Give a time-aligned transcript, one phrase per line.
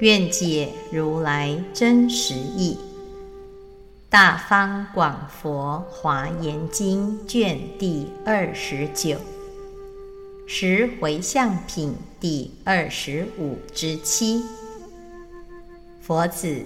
[0.00, 2.76] 愿解如来真实义。
[4.10, 9.18] 大方广佛华严经卷第二十九，
[10.46, 14.42] 十回向品第二十五之七。
[16.02, 16.62] 佛子，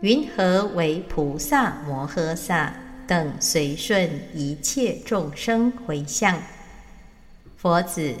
[0.00, 2.74] 云何为菩萨摩诃萨
[3.06, 6.40] 等随顺一切众生回向？
[7.58, 8.14] 佛子，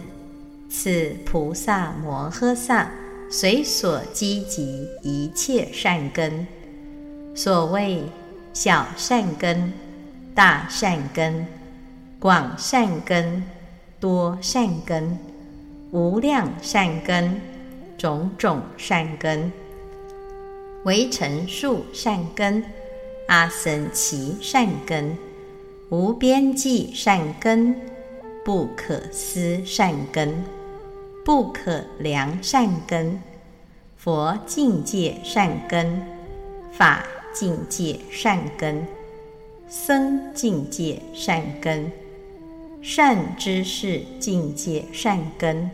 [0.68, 2.90] 此菩萨摩诃萨
[3.30, 6.46] 随所积集一切善根。
[7.34, 8.02] 所谓
[8.52, 9.72] 小善根、
[10.34, 11.46] 大善根、
[12.20, 13.42] 广善根、
[13.98, 15.18] 多善根、
[15.90, 17.40] 无量善根、
[17.98, 19.50] 种种善根、
[20.84, 22.62] 唯成数善根、
[23.26, 25.16] 阿僧祇善根、
[25.90, 27.74] 无边际善根、
[28.44, 30.44] 不可思善根、
[31.24, 33.20] 不可量善根、
[33.96, 36.02] 佛境界善根、
[36.72, 37.04] 法。
[37.36, 38.86] 境界善根，
[39.68, 41.90] 僧境界善根，
[42.80, 45.68] 善知识境界善根，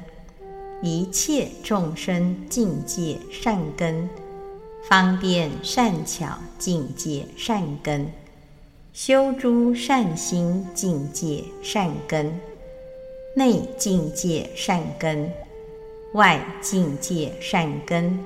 [0.81, 4.09] 一切众生境界善根，
[4.89, 8.11] 方便善巧境界善根，
[8.95, 12.41] 修诸善心境界善根，
[13.35, 15.31] 内境界善根，
[16.15, 18.19] 外境界善根。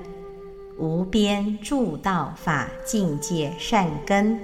[0.79, 4.41] 无边助道法境界善根，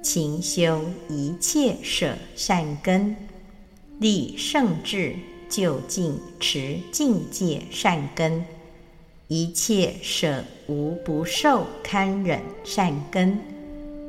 [0.00, 3.16] 勤修一切舍善根，
[3.98, 5.16] 立圣智
[5.48, 8.44] 就近持境界善根，
[9.26, 13.38] 一切舍无不受堪忍善根，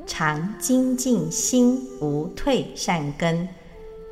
[0.05, 3.49] 常精进心无退善根，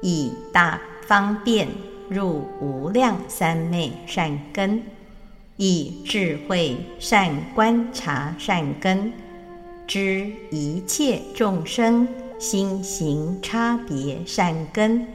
[0.01, 1.67] 以大方便
[2.07, 4.83] 入无量三昧善根。
[5.57, 9.11] 以智慧善观察善根，
[9.87, 15.07] 知一切众生心行差别善根，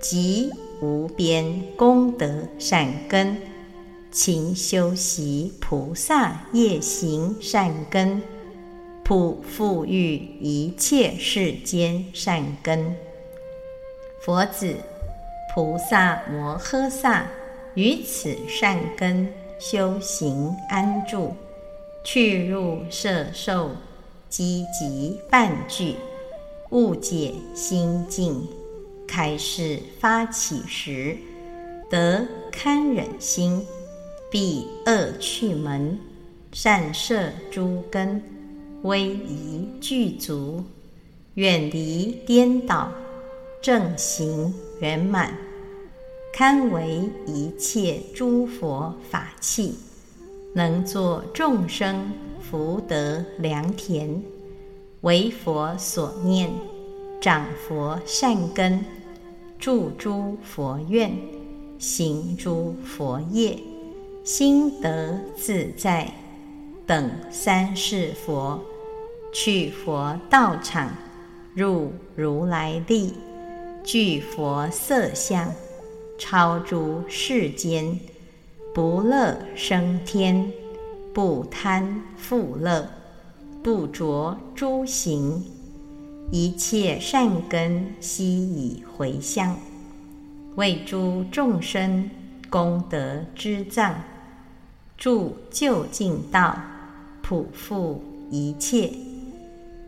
[0.00, 3.36] 及无边功德善根，
[4.10, 8.22] 勤修习菩萨业行善根，
[9.04, 12.96] 普富裕一切世间善根。
[14.20, 14.74] 佛子，
[15.56, 17.26] 菩萨摩诃萨
[17.72, 19.26] 于此善根。
[19.58, 21.34] 修行安住，
[22.04, 23.70] 去入摄受，
[24.28, 25.94] 积极伴具，
[26.68, 28.46] 误解心境，
[29.08, 31.16] 开示发起时，
[31.88, 33.64] 得堪忍心，
[34.30, 35.98] 必恶去门，
[36.52, 38.22] 善摄诸根，
[38.82, 40.62] 威仪具足，
[41.32, 42.92] 远离颠倒，
[43.62, 45.45] 正行圆满。
[46.38, 49.74] 堪为一切诸佛法器，
[50.52, 54.22] 能作众生福德良田，
[55.00, 56.52] 为佛所念，
[57.22, 58.84] 长佛善根，
[59.58, 61.10] 住诸佛愿，
[61.78, 63.58] 行诸佛业，
[64.22, 66.12] 心得自在，
[66.86, 68.60] 等三世佛，
[69.32, 70.94] 去佛道场，
[71.54, 73.14] 入如来力，
[73.82, 75.50] 具佛色相。
[76.18, 77.98] 超诸世间，
[78.74, 80.50] 不乐生天，
[81.12, 82.88] 不贪富乐，
[83.62, 85.44] 不着诸行，
[86.30, 89.56] 一切善根悉以回向，
[90.56, 92.10] 为诸众生
[92.48, 93.94] 功德之藏，
[94.96, 96.56] 助究竟道，
[97.22, 97.98] 普覆
[98.30, 98.90] 一切，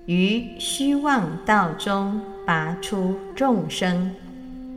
[0.06, 4.14] 于虚妄道中拔出众生。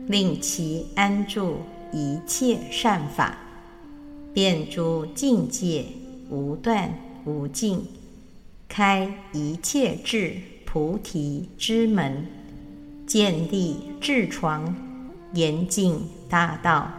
[0.08, 1.58] 令其安住
[1.92, 3.36] 一切善法，
[4.34, 5.84] 遍诸境界
[6.28, 6.92] 无断
[7.24, 7.84] 无尽，
[8.68, 12.26] 开一切智菩提之门，
[13.06, 14.74] 建立智床，
[15.34, 16.90] 严净大道，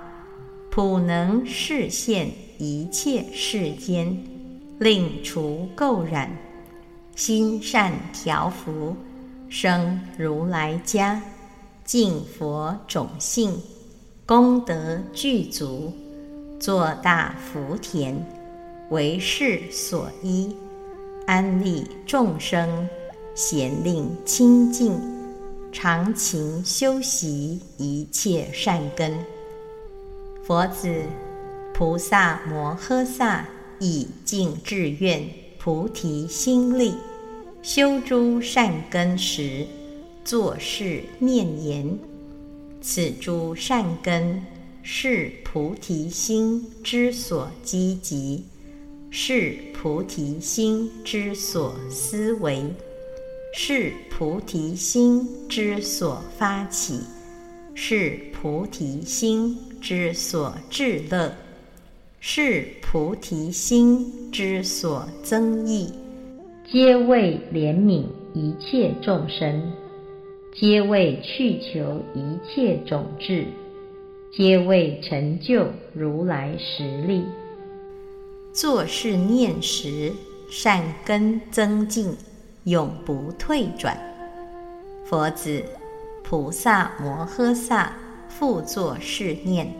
[0.71, 4.17] 普能示现一切世间，
[4.79, 6.29] 令除垢染，
[7.15, 8.95] 心善调伏，
[9.49, 11.21] 生如来家。
[11.85, 13.61] 敬佛种性，
[14.25, 15.91] 功德具足，
[16.59, 18.25] 做大福田，
[18.89, 20.55] 为世所依，
[21.27, 22.87] 安利众生，
[23.35, 24.97] 贤令清净，
[25.71, 29.13] 常勤修习一切善根。
[30.45, 31.03] 佛子，
[31.73, 33.45] 菩萨摩诃萨
[33.79, 35.27] 以净志愿、
[35.59, 36.93] 菩提心力，
[37.61, 39.65] 修诸善根时，
[40.23, 41.97] 作是念言：
[42.81, 44.41] 此诸善根
[44.81, 48.43] 是菩提心之所积集，
[49.09, 52.63] 是菩提心之所思维，
[53.55, 56.99] 是菩提心之所发起，
[57.75, 61.33] 是菩提心之所至乐，
[62.19, 65.89] 是菩提心之所增益，
[66.71, 69.71] 皆为怜悯一切众生，
[70.55, 73.47] 皆为去求一切种智。
[74.31, 77.23] 皆为成就如来实力。
[78.51, 80.11] 做事念时，
[80.49, 82.15] 善根增进，
[82.65, 83.97] 永不退转。
[85.05, 85.63] 佛子，
[86.23, 87.95] 菩萨摩诃萨
[88.27, 89.71] 复作是念：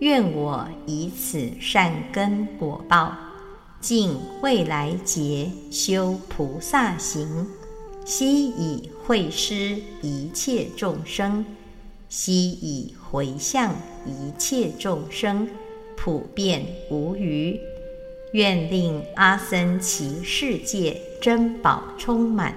[0.00, 3.12] 愿我以此善根果报，
[3.80, 7.48] 尽未来劫修菩萨行，
[8.04, 11.44] 悉以会施一切众生。
[12.08, 13.74] 悉以回向
[14.06, 15.48] 一切众生，
[15.96, 17.58] 普遍无余。
[18.32, 22.54] 愿令阿僧祇世界珍宝充满，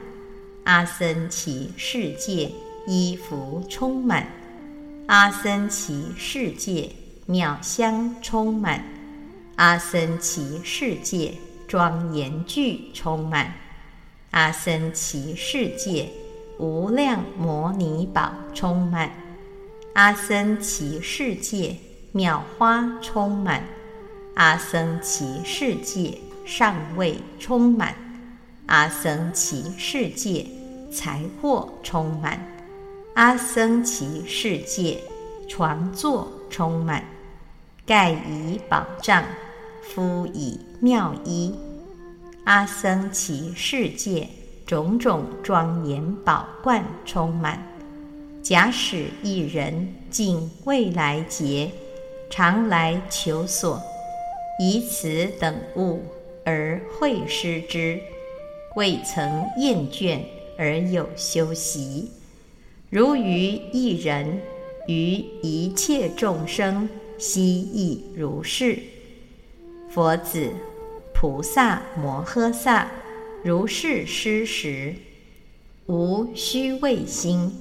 [0.64, 2.52] 阿僧祇世界
[2.88, 4.28] 衣服充满，
[5.08, 6.92] 阿僧祇世界
[7.26, 8.84] 妙香充满，
[9.56, 11.34] 阿僧祇世界
[11.68, 13.54] 庄严具充满，
[14.32, 16.10] 阿僧祇世界
[16.60, 19.12] 无量摩尼宝充满。
[19.94, 21.76] 阿僧祇世界
[22.12, 23.64] 妙花充满，
[24.36, 27.96] 阿僧祇世界上位充满，
[28.68, 30.46] 阿僧祇世界
[30.92, 32.40] 财货充满，
[33.16, 35.00] 阿僧祇世界
[35.48, 37.04] 床座充满，
[37.86, 39.24] 盖以宝藏，
[39.82, 41.56] 敷以妙衣，
[42.48, 44.26] 阿僧祇世界
[44.66, 47.62] 种种庄严宝冠充满。
[48.42, 51.70] 假使一人尽未来劫，
[52.30, 53.82] 常来求索，
[54.62, 56.02] 以此等物
[56.46, 58.00] 而会施之，
[58.78, 60.22] 未曾厌倦
[60.58, 62.10] 而有修习，
[62.90, 64.40] 如于一人，
[64.88, 68.80] 于一切众生悉亦如是。
[69.90, 70.50] 佛子，
[71.20, 72.88] 菩萨摩诃萨
[73.44, 74.94] 如是施时，
[75.88, 77.52] 无虚畏心。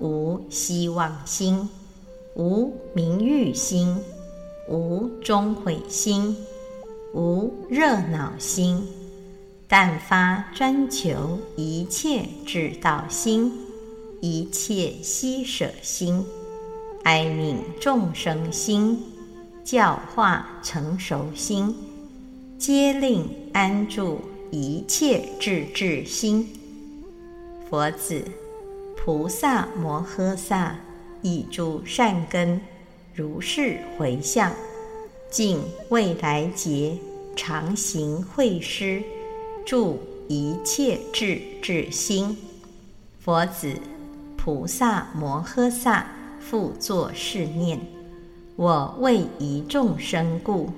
[0.00, 1.68] 无希望心，
[2.34, 3.96] 无名欲心，
[4.68, 6.36] 无终悔心，
[7.14, 8.84] 无热恼心，
[9.68, 13.52] 但发专求一切智道心，
[14.20, 16.24] 一切希舍心，
[17.04, 19.00] 哀悯众生心，
[19.62, 21.72] 教化成熟心，
[22.58, 26.48] 皆令安住一切智智心。
[27.70, 28.24] 佛子。
[28.96, 30.76] 菩萨摩诃萨
[31.22, 32.60] 以诸善根
[33.14, 34.52] 如是回向，
[35.30, 36.98] 尽未来劫
[37.34, 39.02] 常行会施，
[39.64, 42.36] 助一切智智心。
[43.20, 43.72] 佛子，
[44.36, 46.06] 菩萨摩诃萨
[46.40, 47.80] 复作是念：
[48.56, 50.68] 我为一众生故，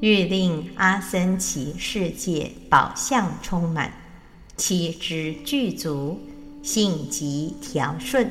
[0.00, 3.92] 欲令阿僧祇世界宝相充满，
[4.56, 6.20] 七支具足。
[6.60, 8.30] 性极调顺，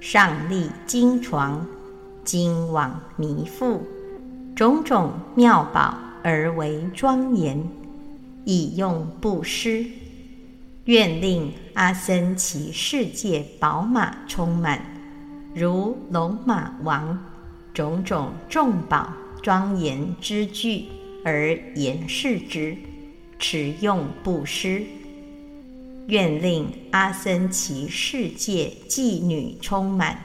[0.00, 1.66] 上立金床，
[2.22, 3.80] 金网弥覆，
[4.54, 7.66] 种种妙宝而为庄严，
[8.44, 9.84] 以用布施。
[10.84, 14.80] 愿令阿僧祇世界宝马充满，
[15.54, 17.18] 如龙马王，
[17.72, 19.10] 种种众宝
[19.44, 20.86] 庄严之具
[21.22, 22.74] 而严饰之，
[23.38, 24.82] 持用不失。
[26.06, 30.18] 愿令阿僧祇世界妓女充满，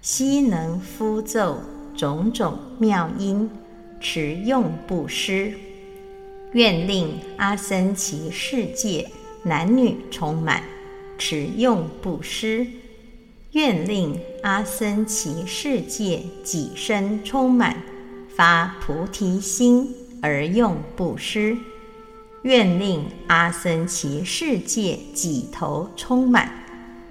[0.00, 1.60] 悉能敷奏
[1.94, 3.50] 种种妙音，
[4.00, 5.52] 持用不失。
[6.52, 9.10] 愿令阿僧祇世界
[9.42, 10.62] 男女充满，
[11.18, 12.66] 持用不失。
[13.52, 17.82] 愿令阿僧祇世界己身充满，
[18.36, 21.56] 发菩提心而用布施。
[22.42, 26.52] 愿令阿僧祇世界几头充满，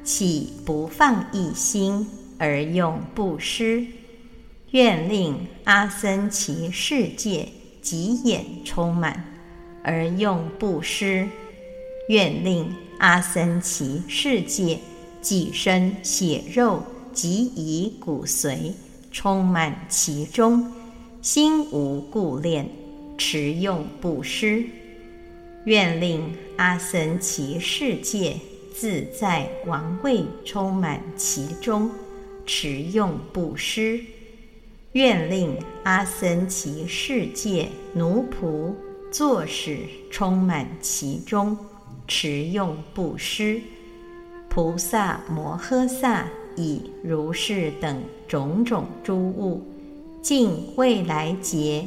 [0.04, 3.86] 岂不放一心而用布施？
[4.72, 7.50] 愿令阿僧祇世界
[7.82, 9.26] 几眼充满，
[9.84, 11.28] 而用布施。
[12.08, 14.80] 愿令阿僧祇世界
[15.22, 18.74] 几身血肉及以骨髓
[19.12, 20.72] 充满其中，
[21.26, 22.70] 心无故恋，
[23.18, 24.64] 持用布施。
[25.64, 26.22] 愿令
[26.56, 28.36] 阿僧祇世界
[28.72, 31.90] 自在王位充满其中，
[32.46, 34.00] 持用布施。
[34.92, 38.76] 愿令阿僧祇世界奴仆
[39.12, 39.80] 坐使
[40.12, 41.58] 充满其中，
[42.08, 43.60] 持用布施。
[44.48, 49.64] 菩萨摩诃萨以如是等种种诸物，
[50.26, 51.86] 尽未来劫，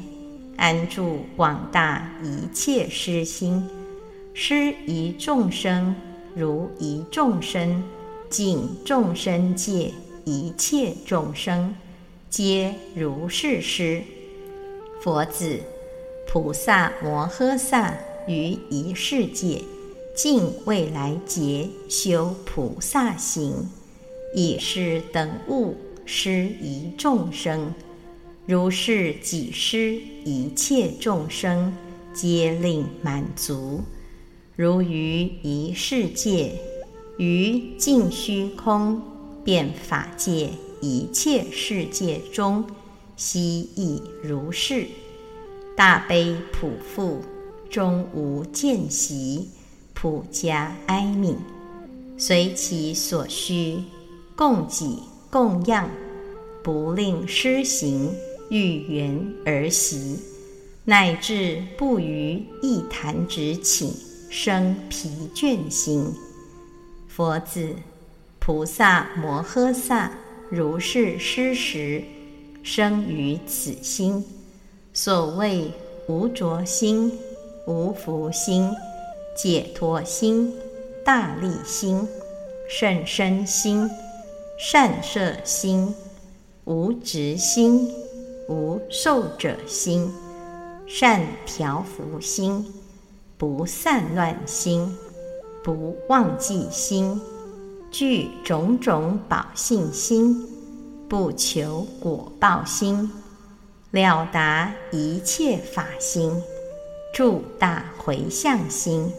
[0.57, 3.69] 安住广大一切施心，
[4.33, 5.93] 施一众生
[6.37, 7.83] 如一众生，
[8.31, 9.93] 尽众生界
[10.25, 11.75] 一切众生。
[12.31, 14.05] 皆如是施。
[15.03, 15.59] 佛子，
[16.29, 17.93] 菩萨摩诃萨
[18.29, 19.63] 于一世界，
[20.15, 23.69] 尽未来劫修菩萨行，
[24.33, 25.75] 以是等物
[26.07, 27.75] 施一众生，
[28.49, 31.71] 如是己施一切众生，
[32.15, 33.83] 皆令满足。
[34.57, 36.53] 如于一世界，
[37.19, 39.03] 于尽虚空
[39.45, 40.49] 遍法界。
[40.81, 42.65] 一切世界中，
[43.19, 44.87] 悉亦如是。
[45.77, 47.19] 大悲普覆，
[47.69, 49.51] 终无间隙，
[49.93, 51.35] 普加哀悯，
[52.17, 53.83] 随其所需，
[54.35, 55.91] 供给供养，
[56.63, 58.11] 不令施行，
[58.51, 60.19] 欲缘而习，
[60.85, 63.93] 乃至不于一弹指顷
[64.31, 66.13] 生疲倦心。
[67.09, 67.75] 佛子，
[68.39, 70.11] 菩萨摩诃萨。
[70.51, 72.03] 如是施时，
[72.63, 74.25] 生于此心。
[74.95, 75.71] 所谓
[76.07, 77.13] 无着心、
[77.67, 78.71] 无福心、
[79.37, 80.55] 解脱心、
[81.05, 82.09] 大利心、
[82.71, 83.91] 甚深心、
[84.59, 85.95] 善摄心、
[86.65, 87.93] 无执心、
[88.49, 90.11] 无受者心、
[90.87, 92.67] 善调伏心、
[93.37, 94.97] 不散乱心、
[95.63, 97.21] 不忘记心。
[97.91, 100.47] 具种种宝性心，
[101.09, 103.11] 不求果报心，
[103.93, 106.31] 了达一切法心，
[107.15, 109.11] 住大回向心，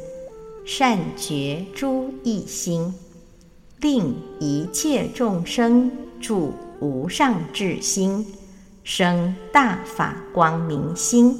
[0.65, 2.93] 善觉诸意心，
[3.81, 8.23] 令一切众生住无上智心，
[8.83, 11.37] 生大法光明心，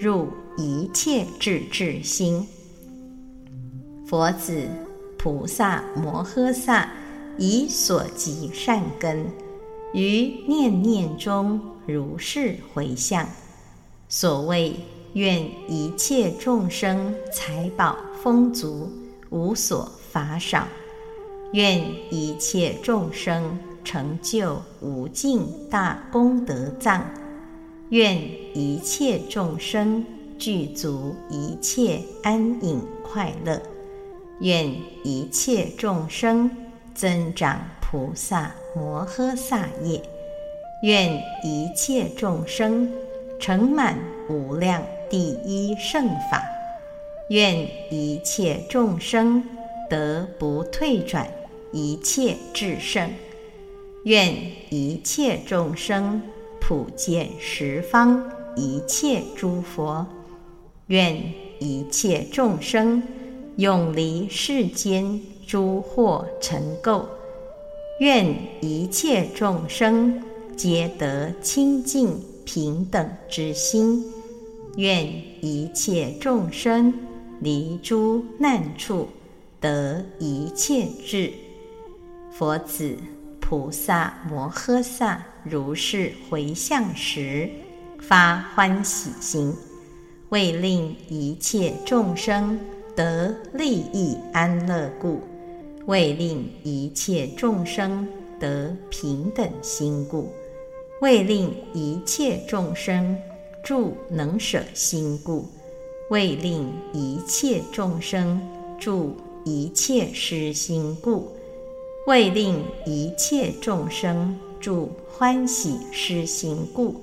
[0.00, 2.46] 入一切智智心。
[4.06, 4.68] 佛子。
[5.16, 6.92] 菩萨摩诃萨
[7.38, 9.26] 以所集善根，
[9.94, 13.26] 于念念中如是回向。
[14.06, 14.76] 所谓
[15.14, 18.92] 愿一切众生财宝丰足，
[19.30, 20.68] 无所乏少；
[21.54, 27.02] 愿一切众生成就无尽大功德藏；
[27.90, 28.16] 愿
[28.54, 30.04] 一切众生
[30.38, 33.60] 具足一切安隐快乐。
[34.40, 34.74] 愿
[35.04, 36.50] 一切众生
[36.92, 40.02] 增长菩萨摩诃萨业，
[40.82, 42.90] 愿一切众生
[43.38, 43.96] 成满
[44.28, 46.42] 无量第一圣法，
[47.28, 47.60] 愿
[47.90, 49.44] 一切众生
[49.88, 51.28] 得不退转
[51.72, 53.08] 一切至圣，
[54.04, 54.34] 愿
[54.70, 56.22] 一切众生
[56.60, 60.06] 普见十方一切诸佛，
[60.86, 61.20] 愿
[61.58, 63.02] 一切众生。
[63.56, 67.04] 永离世间诸惑尘垢，
[68.00, 70.20] 愿一切众生
[70.56, 74.12] 皆得清净平等之心，
[74.76, 75.06] 愿
[75.40, 76.92] 一切众生
[77.38, 79.06] 离诸难处，
[79.60, 81.32] 得一切智。
[82.32, 82.96] 佛子
[83.46, 87.46] 菩萨摩诃萨如是回向时，
[88.00, 89.54] 发欢喜心，
[90.30, 92.58] 为令一切众生。
[92.96, 95.20] 得利益安乐故，
[95.86, 98.06] 为令一切众生
[98.38, 100.32] 得平等心故，
[101.00, 103.18] 为令一切众生
[103.64, 105.48] 住能舍心故，
[106.08, 108.40] 为令一切众生
[108.78, 111.33] 住一切施心故，
[112.06, 117.00] 为令一切众生住欢喜施心故，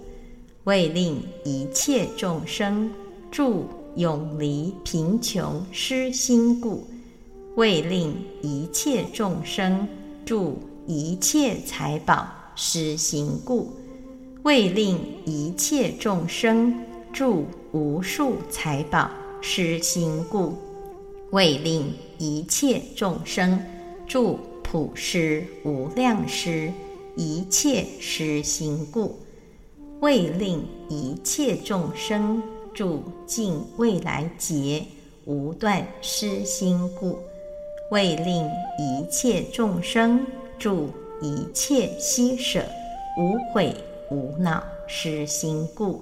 [0.65, 2.91] 为令一切众生
[3.29, 3.65] 住。
[3.97, 6.87] 永离贫穷失心故，
[7.55, 9.85] 为令一切众生
[10.25, 13.69] 住一切财宝失心故，
[14.43, 16.73] 为令一切众生
[17.11, 17.43] 住
[17.73, 20.55] 无数财宝失心故，
[21.31, 23.61] 为令一切众生
[24.07, 24.39] 住
[24.71, 26.71] 普施无量施
[27.17, 29.19] 一切施心故，
[29.99, 32.41] 为令一切众生
[32.73, 34.85] 住尽未来劫
[35.25, 37.19] 无断施心故，
[37.89, 38.49] 为令
[38.79, 40.25] 一切众生
[40.57, 40.87] 住
[41.21, 42.63] 一切悉舍
[43.17, 43.75] 无悔
[44.09, 45.99] 无恼施心故，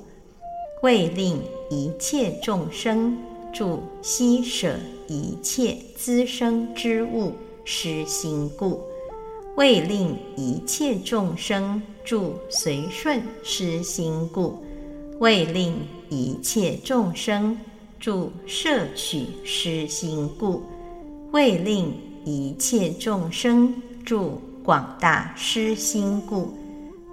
[0.84, 3.18] 为令一切众生。
[3.52, 4.76] 住悉舍
[5.08, 7.34] 一切滋生之物。
[7.72, 8.82] 失心故，
[9.56, 14.58] 为令一切众生住随顺失心故，
[15.20, 15.76] 为令
[16.10, 17.56] 一切众生
[18.00, 20.64] 住摄取失心故，
[21.32, 21.94] 为令
[22.26, 23.72] 一切众生
[24.04, 26.52] 住广大失心故，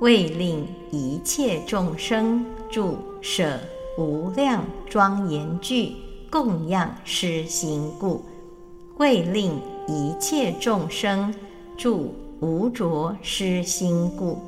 [0.00, 3.60] 为令一切众生住舍
[3.98, 5.92] 无量庄严具。
[6.28, 8.20] 供养失心故，
[8.98, 11.34] 为令一切众生
[11.76, 14.38] 住无着失心故，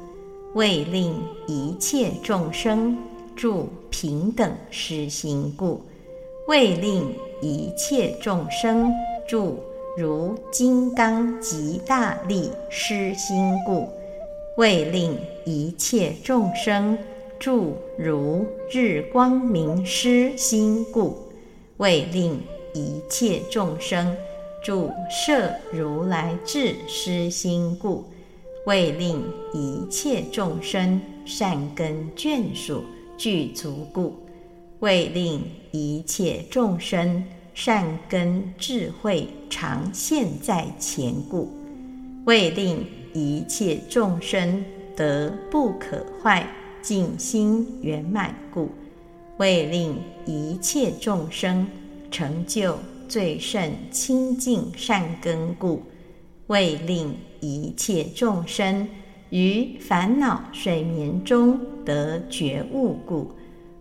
[0.55, 1.15] 为令
[1.47, 2.97] 一切众生
[3.37, 5.83] 住平等失心故，
[6.47, 8.91] 为令一切众生
[9.29, 9.59] 住
[9.99, 13.87] 如金刚极大力失心故，
[14.57, 15.15] 为令
[15.45, 16.97] 一切众生
[17.39, 21.19] 住如日光明失心故。
[21.77, 22.41] 为令
[22.75, 24.17] 一切众生
[24.69, 28.05] 住摄如来智施心故，
[28.67, 32.85] 为令一切众生善根眷属
[33.17, 34.15] 具足故，
[34.81, 41.49] 为令一切众生善根智慧常现，在前故，
[42.27, 44.63] 为令一切众生
[44.95, 46.47] 得不可坏
[46.83, 48.69] 净心圆满故。
[49.39, 51.67] 为令一切众生
[52.11, 55.83] 成就最胜清净善根故，
[56.49, 58.87] 为令一切众生
[59.31, 63.31] 于烦恼睡眠中得觉悟故，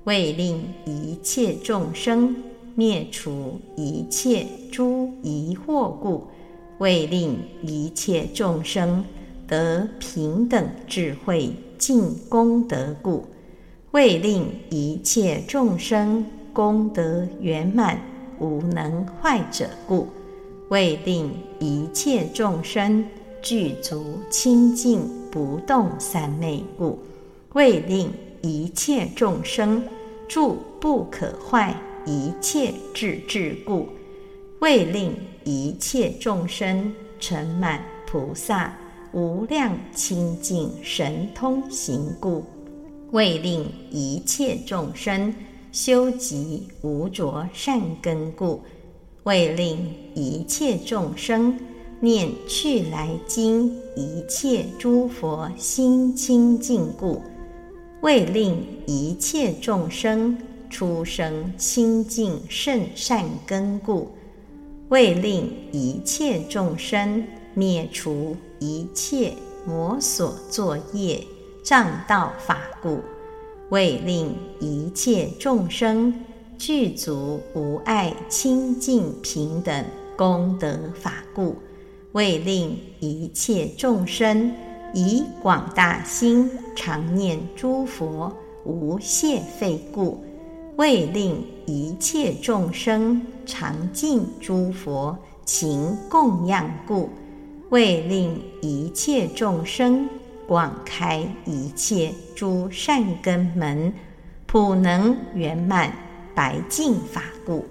[0.06, 2.36] 为令一切众生
[2.76, 6.28] 灭除一切诸疑惑故，
[6.78, 9.04] 为令一切众生
[9.48, 13.26] 得平等智慧尽功德故。
[13.92, 18.00] 为令一切众生功德圆满
[18.40, 20.08] 无能坏者故，
[20.70, 23.06] 为令一切众生
[23.42, 27.00] 具足清净不动三昧故，
[27.54, 29.84] 为令一切众生
[30.28, 33.88] 住不可坏一切智智故，
[34.60, 38.78] 为令一切众生成满菩萨
[39.14, 42.44] 无量清净神通行故。
[43.12, 45.34] 为令一切众生
[45.80, 48.64] 修集无着善根故，
[49.26, 49.78] 为令
[50.16, 51.56] 一切众生
[52.00, 57.22] 念去来经一切诸佛心清净故，
[58.02, 60.36] 为令一切众生
[60.68, 64.10] 出生清净甚善根故，
[64.90, 69.32] 为令一切众生灭除一切
[69.64, 71.24] 魔所作业。
[71.64, 73.02] 障道法故，
[73.70, 76.14] 为令一切众生
[76.58, 81.56] 具足无碍清净平等功德法故，
[82.14, 84.52] 为令一切众生
[84.94, 88.32] 以广大心常念诸佛
[88.64, 90.24] 无懈废故，
[90.78, 97.10] 为令一切众生常敬诸佛勤供养故，
[97.70, 100.08] 为令一切众生。
[100.48, 103.94] 广开一切诸善根门，
[104.46, 105.94] 普能圆满
[106.34, 107.66] 白净法故，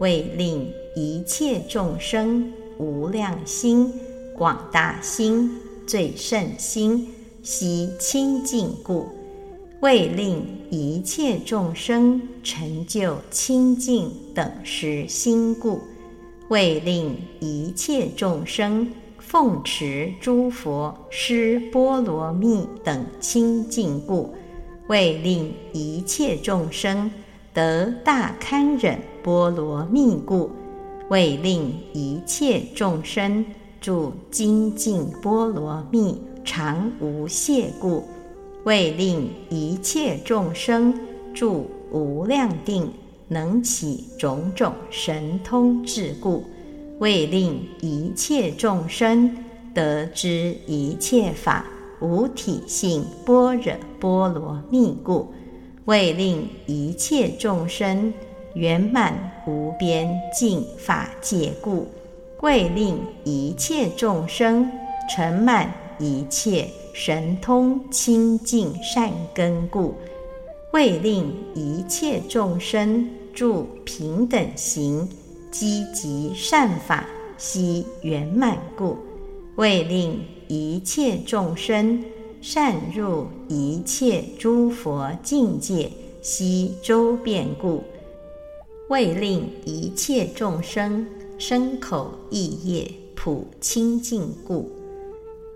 [0.00, 3.92] 为令一切众生无量心、
[4.34, 7.06] 广大心、最胜心
[7.42, 9.06] 悉清净故，
[9.80, 15.82] 为令一切众生成就清净等时心故，
[16.48, 18.90] 为令一切众生。
[19.26, 24.32] 奉持诸佛施波罗蜜等清净故，
[24.86, 27.10] 为令一切众生
[27.52, 30.48] 得大堪忍波罗蜜故，
[31.08, 33.44] 为令一切众生
[33.80, 38.04] 住精进波罗蜜常无懈故，
[38.62, 40.96] 为令一切众生
[41.34, 42.88] 住无量定
[43.26, 46.44] 能起种种神通智故。
[46.98, 49.36] 为令一切众生
[49.74, 51.66] 得知一切法
[52.00, 55.32] 无体性般若波罗蜜故，
[55.84, 58.12] 为令一切众生
[58.54, 61.86] 圆满无边净法界故，
[62.40, 64.70] 为令一切众生
[65.14, 69.94] 成满一切神通清净善根故，
[70.72, 75.06] 为令一切众生住平等行，
[75.58, 78.98] 积极善法悉圆满故，
[79.54, 82.04] 为令一切众生
[82.42, 85.90] 善入一切诸佛境界
[86.20, 87.82] 悉周遍故。
[88.90, 91.06] 为令一切众生
[91.38, 94.70] 身口意业普清净故，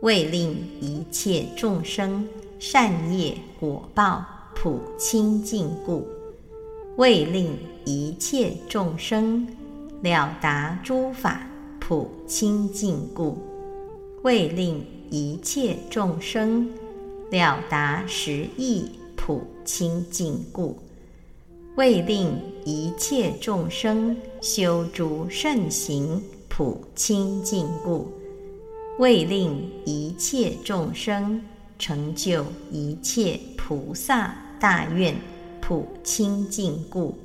[0.01, 2.27] 为令一切众生
[2.59, 6.09] 善业果报普清净故，
[6.97, 9.47] 为令一切众生
[10.03, 11.47] 了达诸法
[11.79, 13.39] 普清净故，
[14.23, 16.71] 为令一切众生
[17.31, 20.79] 了达十意普清净故。
[21.77, 28.09] 为令一切众生修诸圣行普清净故，
[28.99, 31.41] 为令一切众生
[31.79, 35.15] 成就一切菩萨大愿
[35.61, 37.17] 普清净故，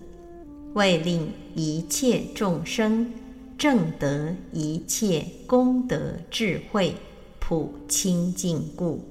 [0.76, 3.12] 为令一切众生
[3.58, 6.94] 正得一切功德智慧
[7.40, 9.02] 普清净故，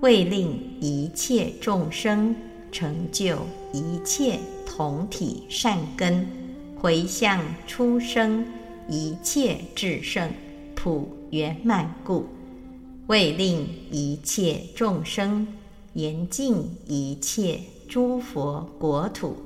[0.00, 2.34] 为令一切众生。
[2.72, 3.36] 成就
[3.74, 6.26] 一切同体善根，
[6.80, 8.46] 回向出生
[8.88, 10.30] 一切至圣
[10.74, 12.24] 普圆满故，
[13.08, 15.46] 为令一切众生
[15.92, 19.36] 严净一切诸佛国土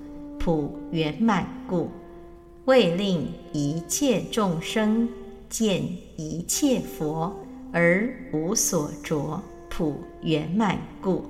[0.47, 1.91] 普圆满故，
[2.67, 5.09] 为令一切众生
[5.49, 5.83] 见
[6.17, 7.35] 一切佛
[7.73, 11.25] 而无所着普圆满故。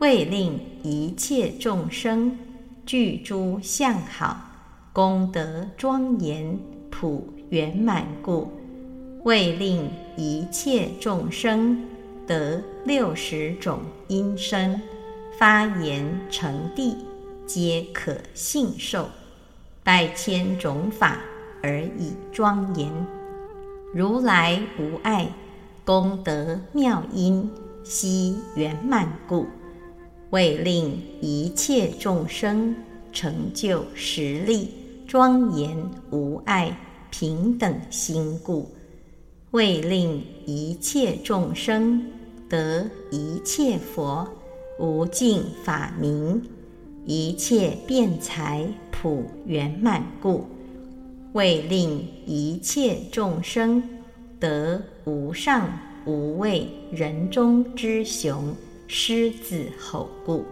[0.00, 2.36] 为令一切众生
[2.84, 4.36] 具诸相好，
[4.92, 6.58] 功德庄严
[6.90, 8.48] 普圆满故，
[9.22, 11.80] 为令一切众生
[12.26, 13.78] 得六十种
[14.08, 14.82] 音声，
[15.38, 16.96] 发言成地，
[17.54, 19.04] 皆可信受；
[19.84, 21.18] 百千种法
[21.62, 22.90] 而以庄严。
[23.92, 25.30] 如来无碍，
[25.84, 27.50] 功德妙音
[27.84, 29.46] 悉圆满故。
[30.30, 32.74] 为令一切众生
[33.12, 34.70] 成就实力
[35.06, 35.76] 庄严
[36.10, 36.74] 无碍
[37.10, 38.74] 平等心故，
[39.50, 42.10] 为令一切众生
[42.48, 44.26] 得一切佛
[44.78, 46.42] 无尽法名，
[47.04, 50.46] 一切辩才普圆满故，
[51.32, 53.82] 为令一切众生
[54.38, 55.68] 得无上
[56.04, 58.54] 无畏人中之雄。
[58.94, 60.44] 狮子吼故，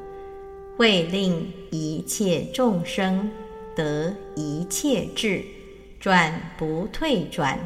[0.79, 3.31] 为令一切众生
[3.77, 5.45] 得一切智，
[6.01, 7.59] 转不退转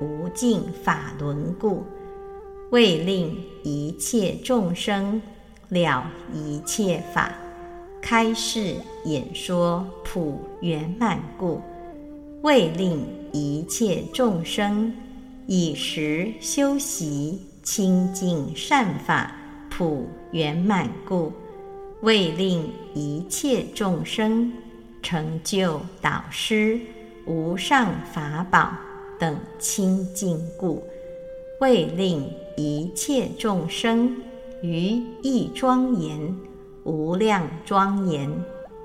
[0.00, 1.84] 无尽法轮故，
[2.70, 5.20] 为令一切众生
[5.68, 7.34] 了一切法，
[8.02, 11.62] 开示演说普圆满故，
[12.42, 14.92] 为令一切众生
[15.46, 19.32] 以时修习清净善法。
[19.70, 21.32] 普圆满故，
[22.02, 24.52] 为令一切众生
[25.00, 26.78] 成就导师
[27.26, 28.70] 无上法宝
[29.18, 30.82] 等清净故，
[31.58, 34.14] 为令一切众生
[34.60, 36.36] 于一庄严、
[36.84, 38.30] 无量庄严、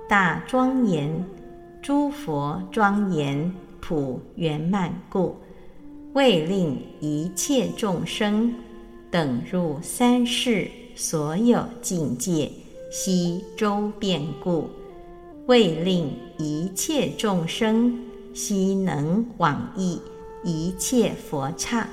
[0.07, 1.25] 大庄严、
[1.81, 5.35] 诸佛庄严普圆满故，
[6.13, 8.53] 为令一切众生。
[9.09, 12.51] 等入三世所有境界，
[12.91, 14.67] 悉周遍故，
[15.45, 17.97] 为令一切众生
[18.33, 19.97] 悉能往诣
[20.43, 21.87] 一切佛刹，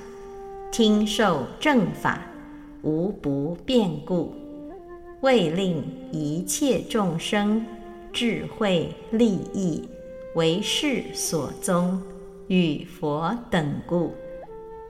[0.73, 2.21] 听受正法，
[2.83, 4.35] 无不变故，
[5.24, 5.82] 为令
[6.12, 7.64] 一切众生
[8.12, 9.82] 智慧利益
[10.34, 11.98] 为世所宗，
[12.48, 14.12] 与佛等故。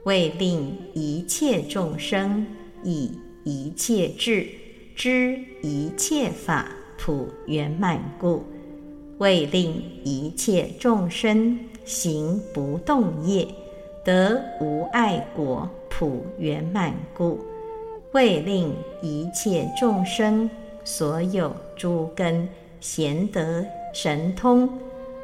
[0.03, 2.45] 为令一切众生
[2.83, 4.45] 以一切智
[4.93, 6.67] 知一切法
[6.97, 8.43] 普圆满故，
[9.19, 13.47] 为令一切众生行不动业
[14.03, 17.39] 得无碍果普圆满故，
[18.15, 20.49] 为令一切众生
[20.85, 22.47] 所有诸根
[22.79, 23.61] 贤德
[23.93, 24.69] 神通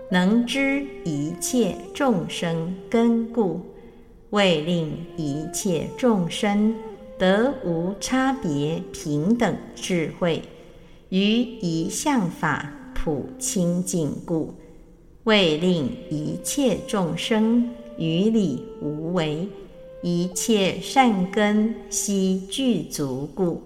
[0.09, 3.61] 能知一切众生根故。
[4.31, 6.75] 为令一切众生
[7.17, 10.41] 得无差别平等智慧，
[11.07, 11.17] 于
[11.61, 14.53] 一向法普清净故，
[15.23, 19.47] 为令一切众生于理无为，
[20.03, 23.61] 一切善根悉具足故；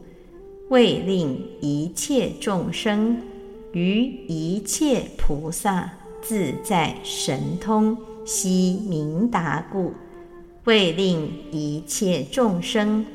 [0.70, 3.22] 为令一切众生
[3.72, 5.90] 于一切菩萨
[6.22, 9.94] 自在神通悉明达故；
[10.66, 13.06] 为令一切众生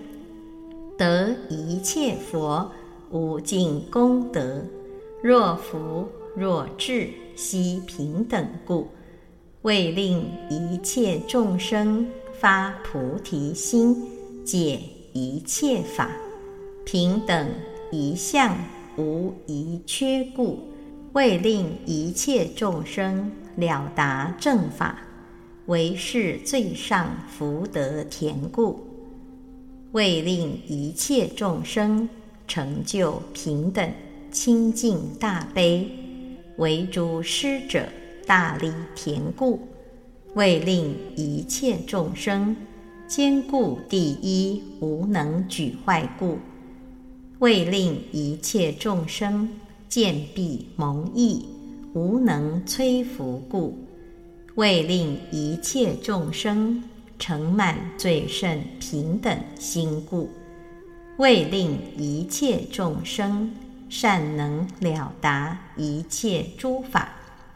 [0.97, 2.71] 得一切佛
[3.11, 4.65] 无尽功德，
[5.23, 8.87] 若福若智悉平等故；
[9.63, 12.07] 为令一切众生
[12.41, 13.95] 发菩提心，
[14.47, 14.81] 解
[15.13, 16.11] 一切法
[16.87, 17.51] 平等
[17.93, 18.57] 一向
[18.97, 20.57] 无一缺故；
[21.13, 24.99] 为令一切众生了达正法，
[25.67, 28.75] 为是最上福德田故；
[29.93, 32.09] 为令一切众生
[32.49, 33.93] 成就平等
[34.33, 35.87] 清净大悲。
[36.57, 37.85] 为诸师者
[38.27, 39.61] 大力田故，
[40.35, 42.57] 为令一切众生
[43.07, 46.39] 坚固第一无能举坏故，
[47.41, 49.49] 为令一切众生
[49.89, 51.45] 见必蒙益
[51.95, 53.77] 无能摧伏故，
[54.55, 56.83] 为令一切众生
[57.19, 60.31] 成满最甚平等心故，
[61.17, 63.51] 为令一切众生。
[63.93, 67.09] 善能了达一切诸法，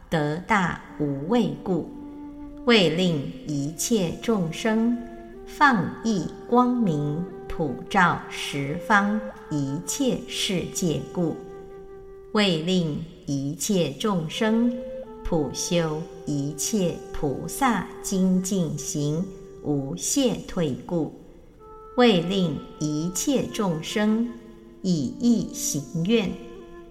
[0.09, 1.89] 得大无畏故，
[2.65, 4.97] 为令一切众生
[5.45, 11.35] 放逸光明，普照十方一切世界故，
[12.31, 12.97] 为令
[13.27, 14.75] 一切众生
[15.23, 19.23] 普修一切菩萨精进行
[19.61, 21.13] 无懈退故，
[21.97, 24.27] 为令一切众生。
[24.81, 26.29] 以意行愿，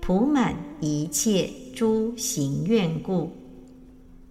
[0.01, 3.31] 普满一切诸行愿故，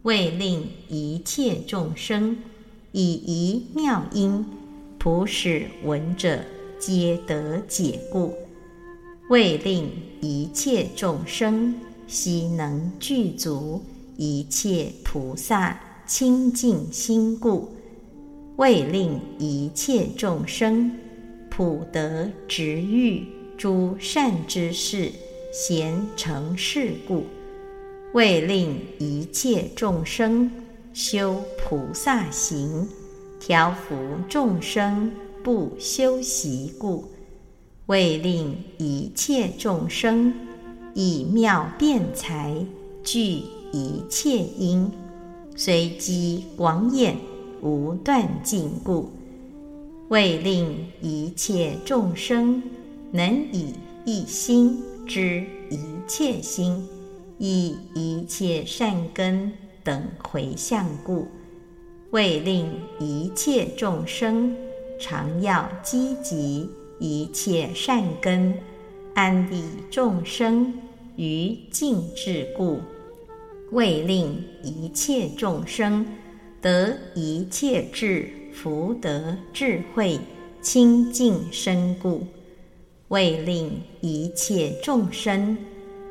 [0.04, 2.38] 为令一切众生
[2.92, 4.46] 以一妙音，
[5.00, 6.44] 普使闻者
[6.78, 8.34] 皆得解故，
[9.30, 9.90] 为令
[10.20, 11.74] 一切众生
[12.06, 13.82] 悉能具足
[14.18, 17.70] 一切菩萨清净心故，
[18.58, 20.92] 为令一切众生
[21.50, 23.26] 普得直欲。
[23.56, 25.10] 诸善之事，
[25.54, 27.24] 贤成事故，
[28.14, 30.50] 为令一切众生
[30.94, 32.88] 修菩萨行，
[33.40, 33.96] 调伏
[34.30, 35.12] 众生
[35.44, 37.06] 不修习故，
[37.88, 40.34] 为令一切众生
[40.94, 42.54] 以妙辩才
[43.04, 44.92] 具一切因，
[45.56, 47.18] 随机广演
[47.62, 49.10] 无断尽故，
[50.10, 52.62] 为令一切众生。
[53.16, 56.84] 能以一心知一切心，
[57.46, 59.52] 以一切善根
[59.84, 61.28] 等回向故，
[62.12, 64.56] 为令一切众生
[64.98, 68.58] 常要积集一切善根，
[69.14, 70.74] 安利众生
[71.18, 72.80] 于净智故，
[73.74, 76.06] 为令一切众生
[76.62, 80.18] 得一切智福德智慧
[80.62, 82.26] 清净身故。
[83.10, 85.58] 为令一切众生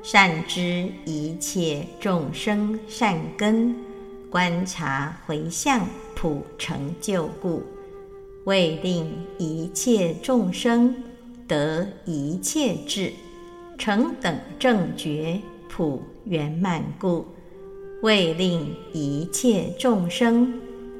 [0.02, 3.72] 善知一切众生善根，
[4.28, 5.86] 观察回向
[6.16, 7.62] 普成就故；
[8.44, 10.92] 为令一切众生
[11.46, 13.12] 得一切智
[13.78, 17.24] 成等正觉普圆满故；
[18.02, 20.52] 为令一切众生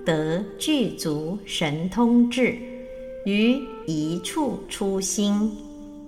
[0.07, 2.57] 得具足神通智，
[3.27, 5.51] 于一处初心。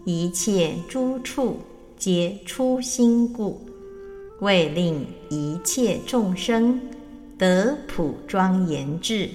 [0.06, 1.56] 一切诸处
[1.96, 3.60] 皆初心故，
[4.40, 6.80] 为令一切众生
[7.38, 9.28] 得普庄严智，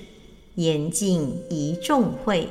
[0.55, 2.47] 严净一众会，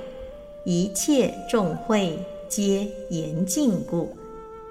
[0.65, 2.19] 一切众会
[2.49, 4.09] 皆严净故，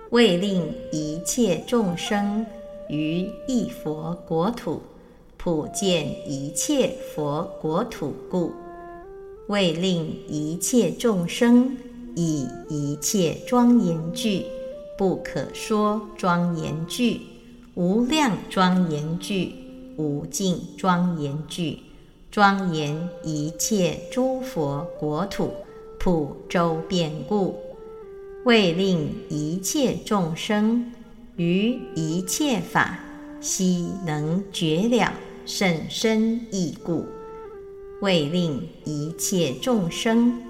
[0.09, 2.45] 为令一切众生
[2.89, 4.81] 于一佛国土
[5.37, 8.51] 普见一切佛国土故，
[9.47, 11.77] 为令一切众生。
[12.19, 14.43] 以一切庄严具，
[14.97, 17.21] 不可说庄严具，
[17.75, 19.53] 无量庄严具，
[19.95, 21.79] 无尽庄严具，
[22.31, 25.53] 庄严一切诸佛国土，
[25.99, 27.55] 普周遍故，
[28.43, 30.91] 为令一切众生
[31.35, 32.99] 于一切法
[33.39, 35.13] 悉能觉了
[35.45, 37.05] 甚深义故，
[38.01, 40.41] 为令一切众生。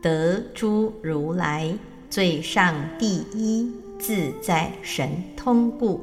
[0.00, 1.78] 得诸如来
[2.14, 6.00] 最上第一自在神通故，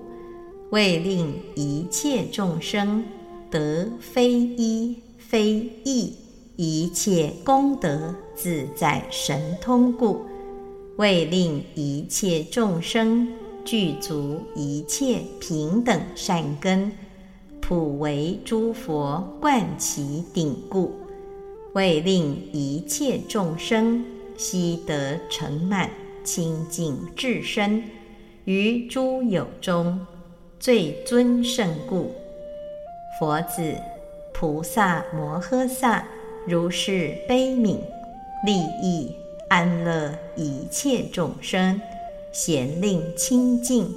[0.70, 3.02] 为令一切众生
[3.50, 6.14] 得非一非异
[6.58, 10.26] 一切功德自在神通故，
[10.98, 13.26] 为令一切众生
[13.64, 16.92] 具足一切平等善根，
[17.62, 20.92] 普为诸佛贯其顶故，
[21.72, 24.04] 为令一切众生
[24.42, 25.88] 悉得成满
[26.24, 27.84] 清净至身，
[28.46, 30.08] 于诸有中
[30.60, 32.12] 最尊胜故。
[33.20, 33.76] 佛子，
[34.34, 36.04] 菩萨摩诃萨。
[36.48, 37.78] 如是悲悯，
[38.44, 39.16] 利益
[39.48, 41.80] 安乐一切众生，
[42.34, 43.94] 咸令清净，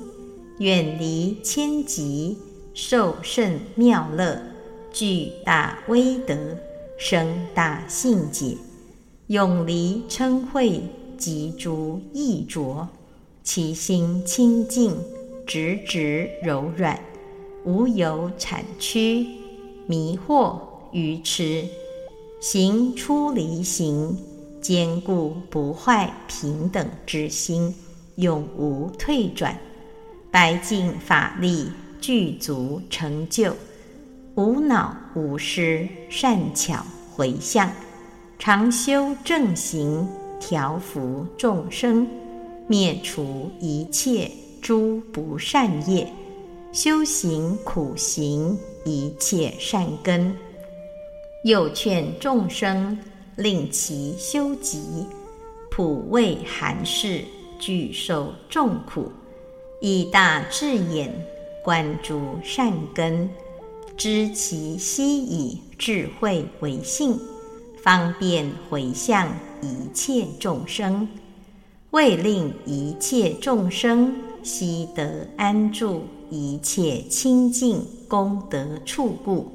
[0.59, 2.37] 远离千疾，
[2.75, 4.43] 受甚妙乐，
[4.93, 6.37] 具大威德，
[6.99, 8.59] 生大信解，
[9.29, 10.83] 永离嗔恚
[11.17, 12.87] 及诸意浊，
[13.43, 14.95] 其心清净，
[15.47, 17.01] 直直柔软，
[17.65, 19.27] 无有谄曲、
[19.87, 20.59] 迷惑、
[20.93, 21.65] 愚痴。
[22.39, 24.19] 行出离行，
[24.61, 27.75] 坚固不坏平等之心，
[28.17, 29.59] 永无退转。
[30.31, 33.57] 白净法力具足成就，
[34.35, 36.85] 无恼无失，善巧
[37.15, 37.73] 回向，
[38.39, 40.07] 常修正行，
[40.39, 42.07] 调伏众生，
[42.67, 46.13] 灭除一切诸不善业，
[46.73, 50.35] 修行苦行一切善根。
[51.45, 52.99] 又劝众生
[53.37, 55.07] 令其修集，
[55.71, 57.23] 普为寒士
[57.59, 59.11] 具受众苦，
[59.81, 61.11] 以大智眼
[61.63, 63.31] 观诸善根，
[63.97, 67.19] 知其悉以智慧为性，
[67.85, 69.29] 方便回向
[69.61, 71.07] 一切众生，
[71.91, 79.53] 为令一切众生悉得安住一切清净功德处故。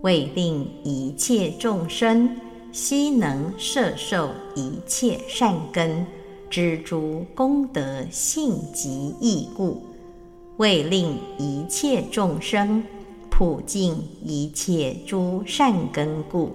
[0.00, 2.34] 为令一切众生
[2.72, 6.06] 悉能摄受一切善根，
[6.48, 9.82] 知诸功德性极义故；
[10.56, 12.82] 为令一切众生
[13.28, 16.48] 普尽一切诸善根故；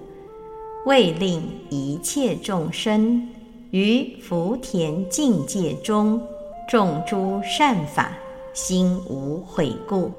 [0.86, 3.26] 为令一切众生
[3.70, 6.20] 于福田境界中
[6.68, 8.16] 种诸善法，
[8.52, 10.10] 心无悔故；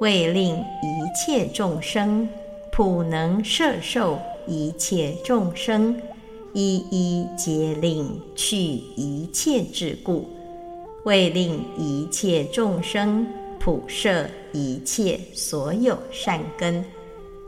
[0.00, 0.64] 为令一
[1.14, 2.28] 切众生。
[2.74, 5.94] 普能摄受一切众生，
[6.54, 10.26] 一一皆令去一切智故，
[11.04, 13.26] 为令一切众生
[13.60, 16.82] 普摄一切所有善根，